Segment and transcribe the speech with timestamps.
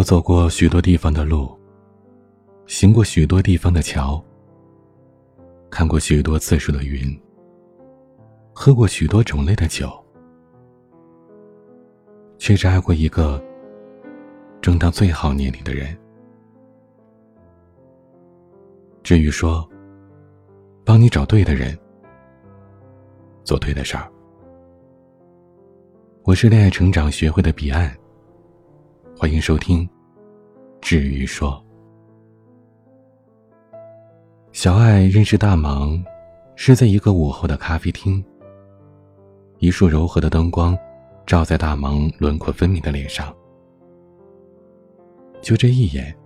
[0.00, 1.54] 我走过许多地方的路，
[2.66, 4.18] 行过许多地方的桥，
[5.70, 7.20] 看过许多次数的云，
[8.54, 9.92] 喝过许多种类的酒，
[12.38, 13.44] 却只爱过一个
[14.62, 15.94] 正当最好年龄的人。
[19.02, 19.68] 至于说，
[20.82, 21.78] 帮你找对的人，
[23.44, 24.10] 做对的事儿。
[26.22, 27.94] 我是恋爱成长学会的彼岸。
[29.20, 29.86] 欢迎收听，
[30.80, 31.62] 至于说，
[34.50, 36.02] 小爱认识大芒，
[36.56, 38.24] 是在一个午后的咖啡厅。
[39.58, 40.74] 一束柔和的灯光，
[41.26, 43.30] 照在大忙轮廓分明的脸上。
[45.42, 46.16] 就这一眼，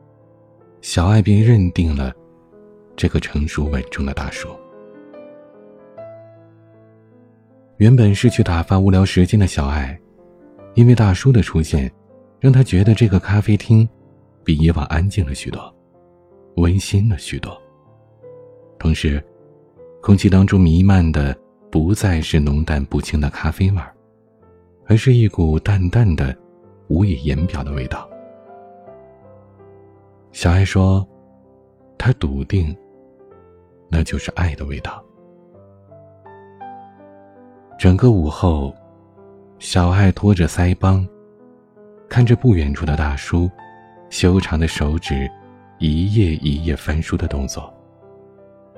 [0.80, 2.12] 小爱便认定了
[2.94, 4.48] 这个成熟稳重的大叔。
[7.78, 10.00] 原本是去打发无聊时间的小爱，
[10.74, 11.92] 因为大叔的出现。
[12.44, 13.88] 让他觉得这个咖啡厅
[14.44, 15.74] 比以往安静了许多，
[16.56, 17.58] 温馨了许多。
[18.78, 19.24] 同时，
[20.02, 21.34] 空气当中弥漫的
[21.70, 23.94] 不再是浓淡不清的咖啡味儿，
[24.84, 26.36] 而是一股淡淡的、
[26.88, 28.06] 无以言表的味道。
[30.30, 31.02] 小爱说
[31.96, 32.76] ：“他笃定，
[33.88, 35.02] 那就是爱的味道。”
[37.80, 38.70] 整个午后，
[39.58, 41.08] 小爱拖着腮帮。
[42.08, 43.50] 看着不远处的大叔，
[44.08, 45.28] 修长的手指，
[45.78, 47.72] 一页一页翻书的动作，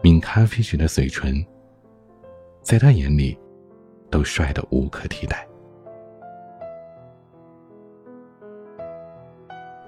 [0.03, 1.45] 抿咖啡时的嘴唇，
[2.63, 3.39] 在他眼里，
[4.11, 5.47] 都帅得无可替代。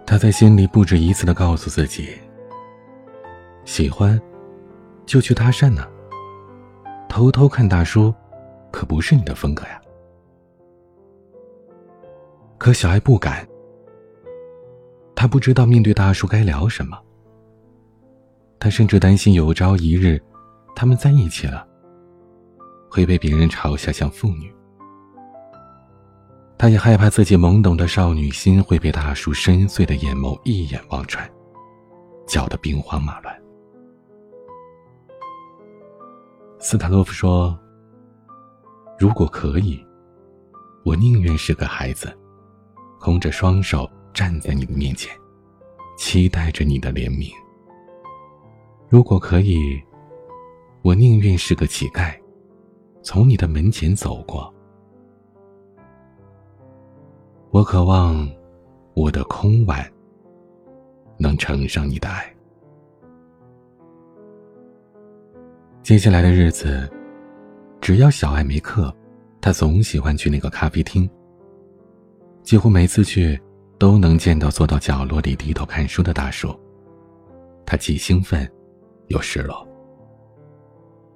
[0.04, 2.18] 他在心里不止一次的告诉自己：
[3.64, 4.20] 喜欢，
[5.06, 5.86] 就去搭讪呢。
[7.08, 8.14] 偷偷看大叔，
[8.70, 9.77] 可不是你的风格呀。
[12.58, 13.46] 可小爱不敢，
[15.14, 16.98] 她不知道面对大叔该聊什么。
[18.58, 20.20] 她甚至担心有朝一日，
[20.74, 21.64] 他们在一起了，
[22.90, 24.52] 会被别人嘲笑像妇女。
[26.58, 31.30] 她也害怕自己懵懂的少女心会被大叔深邃的眼眸一眼望穿，
[32.26, 33.32] 搅得兵荒马乱。
[36.58, 37.56] 斯塔洛夫说
[38.98, 39.80] ：“如果可以，
[40.84, 42.12] 我宁愿是个孩子。”
[42.98, 45.10] 空着双手站在你的面前，
[45.96, 47.30] 期待着你的怜悯。
[48.88, 49.80] 如果可以，
[50.82, 52.14] 我宁愿是个乞丐，
[53.02, 54.52] 从你的门前走过。
[57.50, 58.28] 我渴望
[58.94, 59.90] 我的空碗
[61.18, 62.34] 能盛上你的爱。
[65.82, 66.90] 接下来的日子，
[67.80, 68.94] 只要小爱没课，
[69.40, 71.08] 他总喜欢去那个咖啡厅。
[72.48, 73.38] 几乎每次去，
[73.76, 76.58] 都能见到坐到角落里低头看书的大叔。
[77.66, 78.50] 他既兴奋，
[79.08, 79.68] 又失落。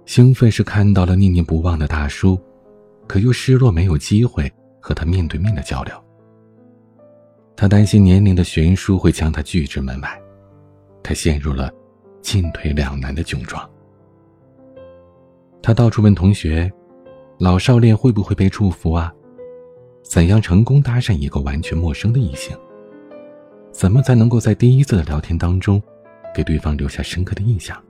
[0.05, 2.39] 兴奋是看到了念念不忘的大叔，
[3.09, 5.95] 可又失落没有机会和他面对面的交流。
[7.57, 10.23] 他担心年龄的悬殊会将他拒之门外，
[11.03, 11.73] 他陷入了
[12.21, 13.67] 进退两难的窘状。
[15.63, 16.71] 他到处问同学
[17.41, 19.11] ：“老少恋会不会被祝福啊？”
[20.03, 22.57] 怎样成功搭讪一个完全陌生的异性？
[23.71, 25.83] 怎么才能够在第一次的聊天当中，
[26.35, 27.83] 给对方留下深刻的印象？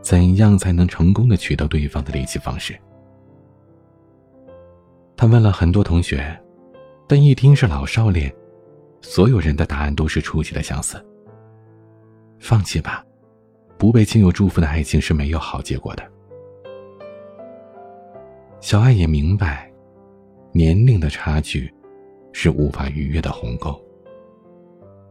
[0.00, 2.78] 怎样才能成功的取得对方的联系方式？
[5.16, 6.40] 他问了很多同学，
[7.08, 8.32] 但一听是老少恋，
[9.00, 11.04] 所有人的答案都是出奇的相似。
[12.38, 13.04] 放弃吧，
[13.78, 16.02] 不被亲友祝福的爱情是没有好结果的。
[18.60, 19.71] 小爱也明白。
[20.52, 21.72] 年龄的差距，
[22.32, 23.78] 是无法逾越的鸿沟。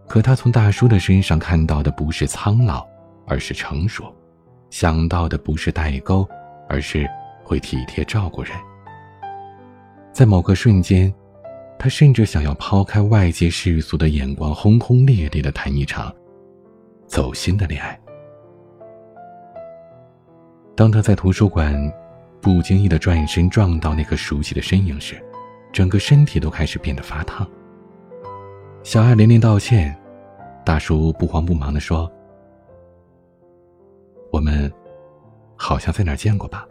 [0.07, 2.85] 可他从大叔的身上看到的不是苍老，
[3.25, 4.06] 而是成熟；
[4.69, 6.28] 想到的不是代沟，
[6.69, 7.09] 而是
[7.44, 8.53] 会体贴照顾人。
[10.13, 11.13] 在某个瞬间，
[11.79, 16.14] 他甚至想要抛开外界世俗的眼光，轰轰烈烈的谈一场
[17.08, 17.99] 走心的恋爱。
[20.76, 21.73] 当他在图书馆
[22.41, 25.23] 不经意的转身撞到那个熟悉的身影时，
[25.72, 27.47] 整个身体都开始变得发烫。
[28.84, 29.96] 小爱连连道歉，
[30.66, 32.12] 大叔不慌不忙的说
[34.32, 34.72] ：“我们
[35.56, 36.68] 好像在哪儿见过吧？”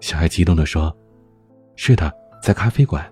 [0.00, 0.94] 小爱激动的说
[1.76, 2.12] ：“是的，
[2.42, 3.10] 在咖啡馆。”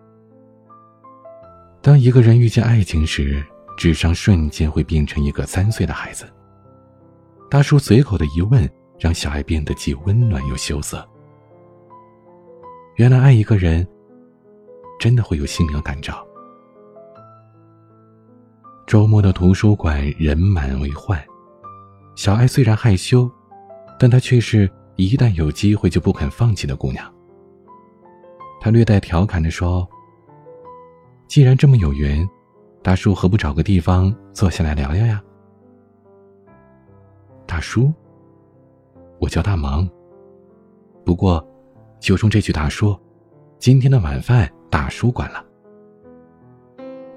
[1.81, 3.43] 当一个人遇见爱情时，
[3.76, 6.26] 智商瞬间会变成一个三岁的孩子。
[7.50, 8.69] 大叔随口的一问，
[8.99, 11.09] 让小爱变得既温暖又羞涩。
[12.96, 13.85] 原来爱一个人，
[15.00, 16.25] 真的会有心灵感召。
[18.87, 21.20] 周末的图书馆人满为患，
[22.14, 23.29] 小爱虽然害羞，
[23.99, 27.12] 但她却是一旦有机会就不肯放弃的姑娘。
[28.61, 29.88] 她略带调侃地说
[31.26, 32.29] ：“既然这么有缘，
[32.81, 35.20] 大叔何不找个地方坐下来聊聊呀？”
[37.44, 37.93] 大叔，
[39.19, 39.88] 我叫大忙。
[41.05, 41.44] 不过，
[42.04, 42.94] 就冲这句大叔，
[43.58, 45.42] 今天的晚饭大叔管了。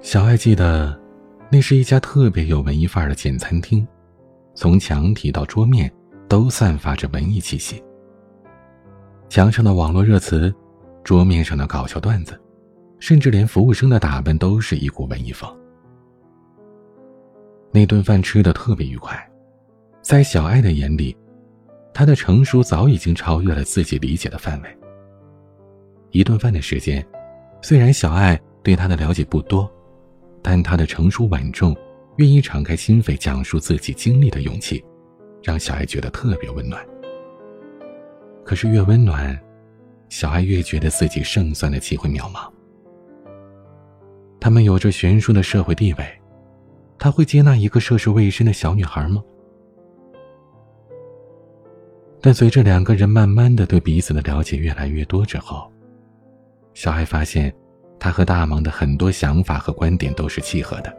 [0.00, 0.98] 小爱记得，
[1.52, 3.86] 那是一家特别有文艺范儿的简餐厅，
[4.54, 5.92] 从墙体到桌面
[6.26, 7.84] 都散发着文艺气息。
[9.28, 10.50] 墙上的网络热词，
[11.04, 12.40] 桌面上的搞笑段子，
[12.98, 15.54] 甚至连服务生的打扮都是一股文艺风。
[17.70, 19.22] 那顿饭吃的特别愉快，
[20.00, 21.14] 在小爱的眼里。
[21.92, 24.78] 他的成熟早已经超越了自己理解的范围。
[26.10, 27.04] 一顿饭的时间，
[27.60, 29.70] 虽然小爱对他的了解不多，
[30.42, 31.76] 但他的成熟稳重、
[32.16, 34.82] 愿意敞开心扉讲述自己经历的勇气，
[35.42, 36.84] 让小爱觉得特别温暖。
[38.44, 39.38] 可是越温暖，
[40.08, 42.50] 小爱越觉得自己胜算的机会渺茫。
[44.40, 46.06] 他们有着悬殊的社会地位，
[46.98, 49.22] 他会接纳一个涉世未深的小女孩吗？
[52.28, 55.72] 但随着两个人慢慢的对彼此的了解越来越多之后，
[56.74, 57.50] 小爱发现，
[57.98, 60.94] 他和大芒的很多想法和观点都是契合的，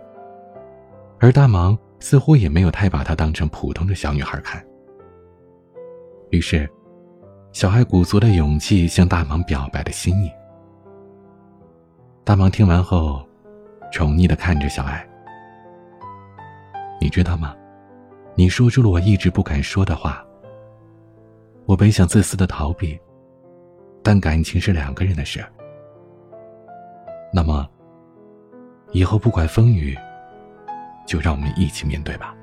[1.19, 4.59] 而大芒似乎也没有太把她当成普通的小女孩看。
[6.31, 6.67] 于是，
[7.51, 10.31] 小爱鼓足了勇气向大芒表白了心意。
[12.23, 13.23] 大芒听完后，
[13.91, 15.07] 宠溺的看着小爱
[16.99, 17.55] ：“你知道吗？
[18.33, 20.25] 你说出了我一直不敢说的话。”
[21.69, 22.99] 我本想自私的逃避，
[24.01, 25.39] 但感情是两个人的事。
[27.31, 27.69] 那么，
[28.91, 29.95] 以后不管风雨，
[31.05, 32.35] 就让我们一起面对吧。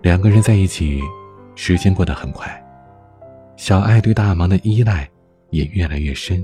[0.00, 1.02] 两个人在一起，
[1.56, 2.50] 时间过得很快，
[3.58, 5.06] 小爱对大芒的依赖
[5.50, 6.42] 也越来越深。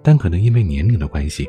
[0.00, 1.44] 但可能因为年龄的关系，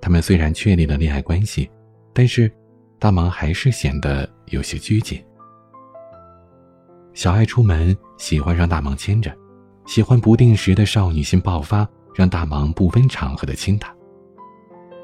[0.00, 1.70] 他们虽然确立了恋爱关系，
[2.14, 2.50] 但是
[2.98, 5.22] 大芒还是显得有些拘谨。
[7.12, 9.36] 小爱出门喜欢让大忙牵着，
[9.86, 13.94] 喜欢不定时的少女心爆发，让大忙不分场合的亲她。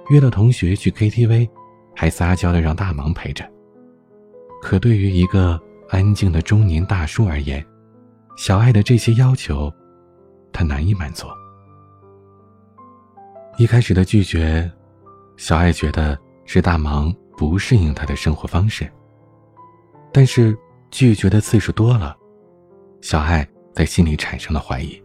[0.09, 1.49] 约了同学去 KTV，
[1.95, 3.45] 还撒娇的让大忙陪着。
[4.63, 7.65] 可对于一个安静的中年大叔而言，
[8.37, 9.73] 小爱的这些要求，
[10.53, 11.27] 他难以满足。
[13.59, 14.71] 一开始的拒绝，
[15.37, 18.89] 小爱觉得是大忙不适应他的生活方式，
[20.13, 20.57] 但是。
[20.91, 22.17] 拒绝的次数多了，
[23.01, 25.01] 小爱在心里产生了怀疑。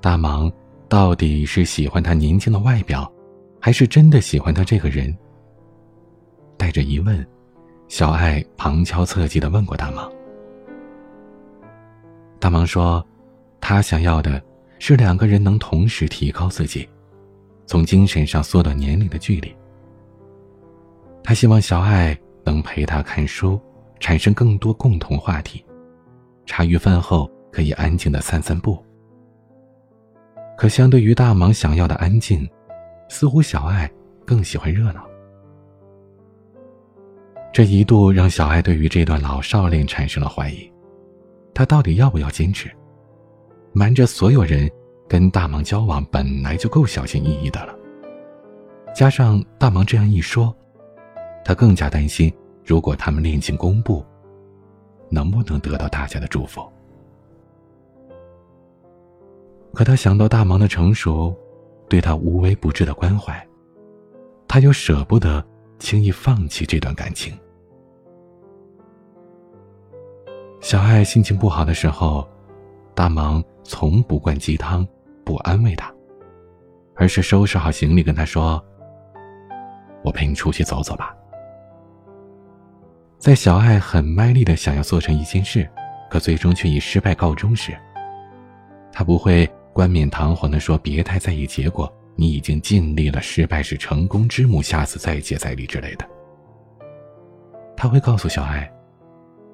[0.00, 0.52] 大芒
[0.88, 3.10] 到底是喜欢他年轻的外表，
[3.60, 5.16] 还是真的喜欢他这个人？
[6.56, 7.26] 带着疑问，
[7.88, 10.12] 小爱旁敲侧击的问过大芒。
[12.38, 13.04] 大芒说，
[13.60, 14.42] 他想要的
[14.78, 16.88] 是两个人能同时提高自己，
[17.66, 19.54] 从精神上缩短年龄的距离。
[21.24, 23.58] 他希望小爱能陪他看书。
[24.02, 25.64] 产生更多共同话题，
[26.44, 28.84] 茶余饭后可以安静的散散步。
[30.58, 32.44] 可相对于大忙想要的安静，
[33.08, 33.88] 似乎小爱
[34.26, 35.06] 更喜欢热闹。
[37.52, 40.68] 这一度让小爱对于这段老少恋产生了怀疑，
[41.54, 42.68] 他到底要不要坚持？
[43.72, 44.68] 瞒着所有人
[45.08, 47.72] 跟大忙交往本来就够小心翼翼的了，
[48.92, 50.52] 加上大忙这样一说，
[51.44, 52.32] 他更加担心。
[52.64, 54.04] 如果他们恋情公布，
[55.10, 56.62] 能不能得到大家的祝福？
[59.74, 61.34] 可他想到大忙的成熟，
[61.88, 63.46] 对他无微不至的关怀，
[64.46, 65.44] 他又舍不得
[65.78, 67.36] 轻易放弃这段感情。
[70.60, 72.28] 小爱心情不好的时候，
[72.94, 74.86] 大忙从不灌鸡汤，
[75.24, 75.92] 不安慰他，
[76.94, 78.62] 而是收拾好行李跟他说
[80.04, 81.16] ：“我陪你出去走走吧。”
[83.22, 85.70] 在小爱很卖力的想要做成一件事，
[86.10, 87.72] 可最终却以失败告终时，
[88.92, 96.04] 他不会冠冕堂皇的说“别太在意结果，你已经尽力了，失败是成功之母，下次再接再厉”之类的。
[97.76, 98.68] 他会告诉小爱：“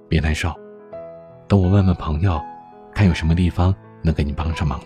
[0.09, 0.51] 别难受，
[1.47, 2.41] 等我问问朋友，
[2.95, 4.81] 看有什么地方能给你帮上忙。”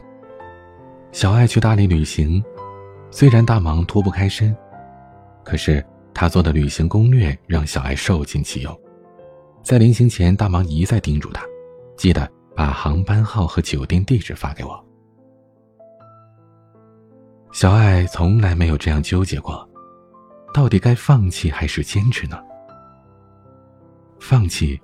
[1.13, 2.43] 小爱去大理旅行，
[3.13, 4.53] 虽然大忙脱不开身，
[5.45, 5.87] 可是。
[6.15, 8.81] 他做的旅行攻略让小爱受尽其用，
[9.63, 11.43] 在临行前，大忙一再叮嘱他，
[11.97, 14.85] 记得把航班号和酒店地址发给我。
[17.53, 19.69] 小爱从来没有这样纠结过，
[20.55, 22.39] 到底该放弃还是坚持呢？
[24.21, 24.81] 放弃，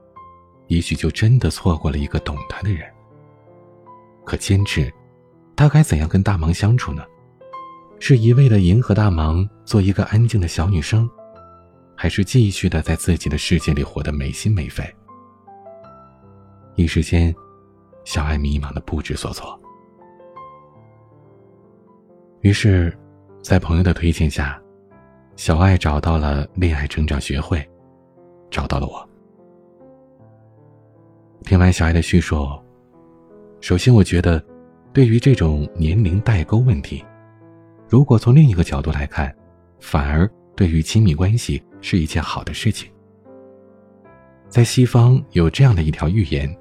[0.67, 2.87] 也许就真的错过了一个懂他的人。
[4.25, 4.93] 可坚持，
[5.57, 7.03] 他该怎样跟大芒相处呢？
[8.01, 11.09] 是一味的迎合大芒，做一个安静的小女生，
[12.00, 14.85] 还是继续的在自己的世界里活得没心没肺？
[16.76, 17.35] 一时间，
[18.05, 19.61] 小爱迷茫的不知所措。
[22.43, 22.97] 于是，
[23.43, 24.62] 在朋友的推荐下，
[25.35, 27.69] 小爱找到了恋爱成长学会，
[28.49, 29.05] 找到了我。
[31.43, 32.47] 听完小爱的叙述，
[33.61, 34.40] 首先我觉得，
[34.93, 37.05] 对于这种年龄代沟问题，
[37.88, 39.35] 如果从另一个角度来看，
[39.81, 42.91] 反而对于亲密关系是一件好的事情。
[44.49, 46.55] 在西方有这样的一条寓言：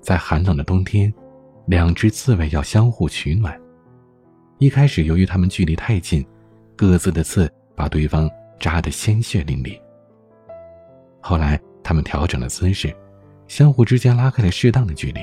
[0.00, 1.12] 在寒冷的冬天，
[1.66, 3.58] 两只刺猬要相互取暖。
[4.58, 6.26] 一开始，由于他们距离太近，
[6.76, 9.80] 各自的刺把对方扎得鲜血淋漓。
[11.20, 12.94] 后来，他们调整了姿势，
[13.46, 15.20] 相互之间拉开了适当的距离，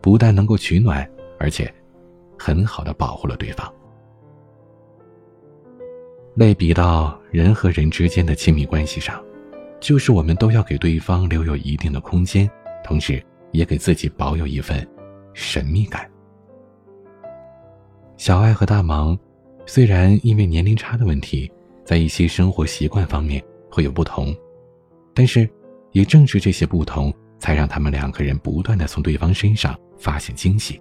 [0.00, 1.72] 不但能够取暖，而且
[2.38, 3.72] 很好的保护了对方。
[6.34, 9.22] 类比到人和人之间的亲密关系上，
[9.80, 12.48] 就是我们都要给对方留有一定的空间，
[12.84, 13.22] 同时
[13.52, 14.86] 也给自己保有一份
[15.34, 16.08] 神秘感。
[18.16, 19.18] 小爱和大芒，
[19.66, 21.50] 虽然因为年龄差的问题，
[21.84, 24.34] 在一些生活习惯方面会有不同，
[25.14, 25.48] 但是，
[25.92, 30.80] 也正是这些不同，才让他们两个人不断的从对方身上发现惊喜。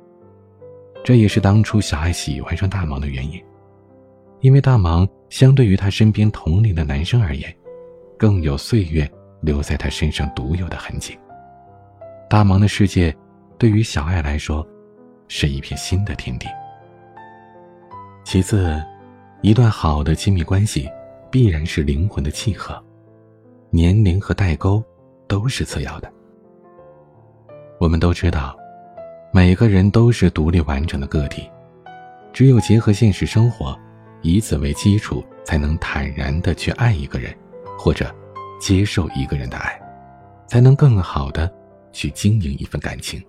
[1.03, 3.41] 这也是当初小爱喜欢上大芒的原因，
[4.41, 7.53] 因为大芒相对于他身边同龄的男生而言，
[8.17, 9.09] 更有岁月
[9.41, 11.17] 留在他身上独有的痕迹。
[12.29, 13.15] 大芒的世界，
[13.57, 14.65] 对于小爱来说，
[15.27, 16.47] 是一片新的天地。
[18.23, 18.81] 其次，
[19.41, 20.89] 一段好的亲密关系，
[21.29, 22.81] 必然是灵魂的契合，
[23.71, 24.83] 年龄和代沟
[25.27, 26.09] 都是次要的。
[27.77, 28.55] 我们都知道，
[29.33, 31.49] 每个人都是独立完整的个体，
[32.31, 33.77] 只有结合现实生活，
[34.21, 37.35] 以此为基础，才能坦然的去爱一个人，
[37.77, 38.13] 或者
[38.59, 39.79] 接受一个人的爱，
[40.47, 41.51] 才能更好的
[41.91, 43.23] 去经营一份感情。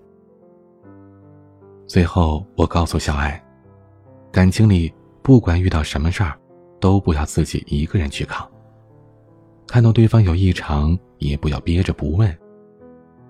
[1.86, 3.42] 最后，我告诉小爱。
[4.32, 4.92] 感情里，
[5.22, 6.38] 不管遇到什么事儿，
[6.80, 8.48] 都不要自己一个人去扛。
[9.66, 12.36] 看到对方有异常，也不要憋着不问。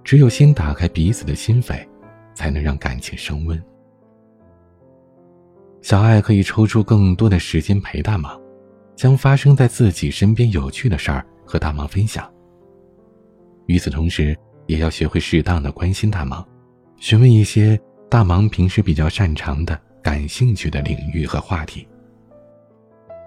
[0.03, 1.87] 只有先打开彼此的心扉，
[2.35, 3.63] 才能让感情升温。
[5.83, 8.41] 小爱可以抽出更多的时间陪大忙，
[8.97, 12.31] 将发生在自己身边有趣的事儿和大忙分享。
[13.67, 16.47] 与此同时，也要学会适当的关心大忙，
[16.97, 19.81] 询问一些大忙平时比较擅长的。
[20.03, 21.87] 感兴趣的领域和话题。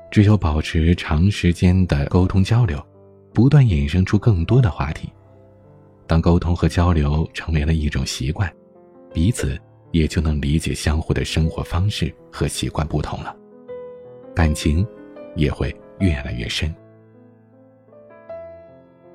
[0.10, 2.84] 只有保持长时间的沟通交流，
[3.32, 5.08] 不断衍生出更多的话题。
[6.08, 8.52] 当沟通和交流成为了一种习惯，
[9.14, 9.56] 彼此
[9.94, 13.34] 也就能理解相互的生活方式和习惯不同了，
[14.36, 14.86] 感情
[15.38, 16.76] 也会越来越深。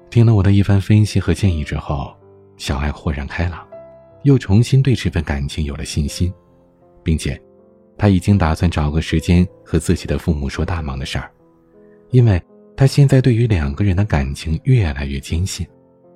[0.08, 2.16] 听了我的一番分析和建议之后，
[2.56, 3.68] 小爱豁然开朗，
[4.23, 6.32] 又重新对这份感情有了信心，
[7.02, 7.38] 并且。
[8.00, 11.28] 他已经打算找个时间和自己的父母说大忙的事儿，
[12.11, 12.40] 因为
[12.76, 15.66] 他现在对于两个人的感情越来越坚信，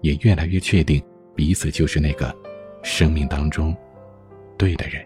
[0.01, 1.03] 也越来越确定
[1.35, 2.33] 彼此就是那个
[2.85, 3.77] 生命当中
[4.63, 5.05] 对的人。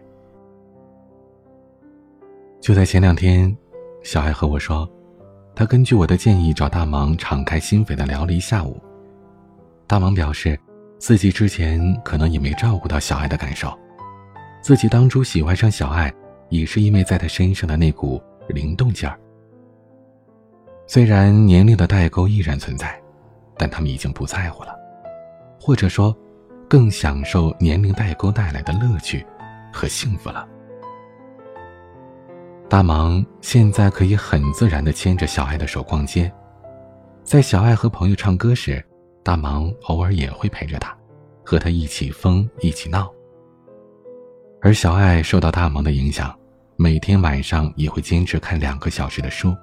[2.61, 3.57] 就在前两天，
[4.03, 4.87] 小爱和我说，
[5.55, 8.79] 他根据我的建议找大忙敞开心扉的聊了一下午。
[9.87, 10.61] 大忙表示，
[10.99, 13.73] 自己之前可能也没照顾到小爱的感受，
[14.61, 16.13] 自己当初喜欢上小爱。
[16.49, 19.19] 也是因为在他身上的那股灵动劲儿。
[20.87, 23.03] 虽然年龄的代沟依然存在，
[23.57, 24.73] 但他们已经不在乎了，
[25.59, 26.17] 或者说，
[26.69, 29.27] 更享受年龄代沟带来的乐趣
[29.77, 30.49] 和幸福了。
[32.67, 36.33] 大忙现在可以很自然地牵着小爱的手逛街，
[37.23, 38.83] 在小爱和朋友唱歌时，
[39.23, 40.97] 大忙偶尔也会陪着他，
[41.45, 43.13] 和他一起疯一起闹。
[44.63, 46.35] 而小爱受到大忙的影响，
[46.77, 49.55] 每天晚上也会坚持看两个小时的书，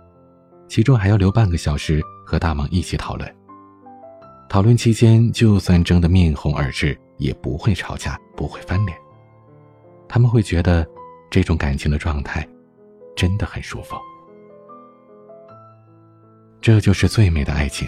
[0.67, 3.35] 其中还要留半个小时和大忙一起讨论。
[4.47, 8.95] 讨论期间，就算争得面红耳赤，也不会吵架，不会翻脸。
[10.13, 10.87] 他们会觉得，
[11.31, 12.47] 这种感情的状态，
[13.15, 13.95] 真的很舒服。
[16.61, 17.87] 这就是最美的爱情，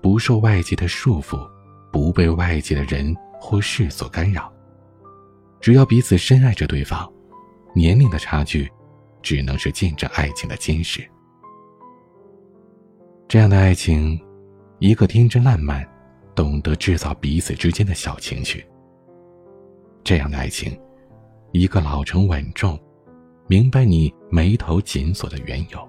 [0.00, 1.46] 不受外界的束缚，
[1.92, 4.50] 不被外界的人或事所干扰。
[5.60, 7.12] 只要彼此深爱着对方，
[7.74, 8.66] 年龄的差距
[9.20, 11.06] 只能是见证爱情的坚实。
[13.28, 14.18] 这样的爱情，
[14.78, 15.86] 一个天真烂漫，
[16.34, 18.60] 懂得制造彼此之间的小情绪；
[20.02, 20.74] 这样的爱情，
[21.56, 22.76] 一个老成稳重，
[23.46, 25.88] 明白你眉头紧锁的缘由。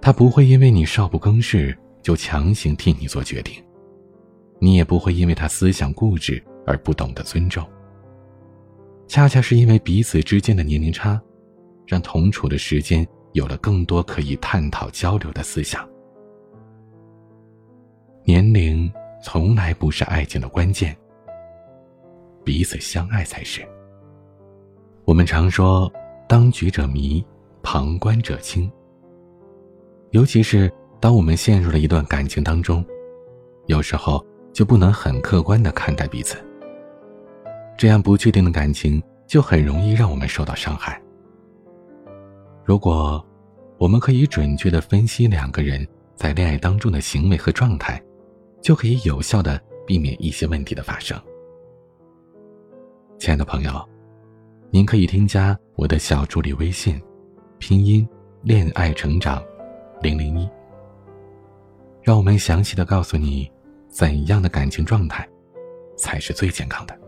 [0.00, 3.62] 他不会因为你少不更事就强行替你做决定，
[4.58, 7.62] 你也不会因为他思想固执而不懂得尊重。
[9.06, 11.20] 恰恰是因为彼此之间的年龄差，
[11.86, 15.86] 让同处的时间有了更多可以探讨交流的思想。
[18.24, 18.90] 年龄
[19.22, 20.96] 从来不是爱情的关键，
[22.42, 23.62] 彼此相爱才是。
[25.06, 25.92] 我们常说
[26.26, 27.22] “当局者迷，
[27.62, 28.70] 旁观者清”。
[30.12, 32.82] 尤其是当我们陷入了一段感情当中，
[33.66, 36.42] 有时候就不能很客观的看待彼此。
[37.76, 40.98] 这样不确定的感情就很容易让我们受到伤害。
[42.64, 43.22] 如果
[43.76, 48.02] 我们可以准确的分析两个人在恋爱当中的行为和状态，
[48.62, 51.20] 就可以有效的避免一些问题的发生。
[53.18, 53.70] 亲爱的朋友，
[54.74, 57.00] 您可以添加我的小助理微信，
[57.58, 58.04] 拼音
[58.42, 59.40] 恋爱成长
[60.02, 60.50] 零零一，
[62.02, 63.48] 让我们详细的告诉你
[63.88, 65.24] 怎样的感情状态
[65.96, 66.98] 才是最健康的。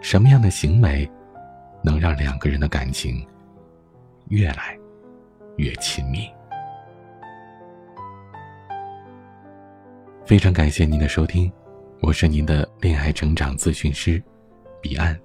[0.00, 1.08] 什么样的行为，
[1.80, 3.24] 能让两个人的感情
[4.26, 4.76] 越来
[5.58, 6.28] 越亲密？
[10.26, 11.48] 非常感谢您的收听，
[12.02, 14.20] 我是您的恋爱成长咨询师
[14.82, 15.16] 彼岸。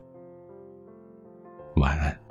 [1.75, 2.24] 晚安。